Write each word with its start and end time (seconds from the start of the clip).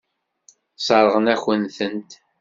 Sseṛɣen-akent-tent. 0.77 2.11